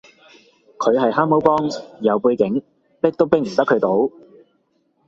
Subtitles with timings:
[0.79, 1.69] 佢係蛤蟆幫，
[2.01, 2.63] 有背景，
[3.01, 4.09] 逼都逼唔得佢到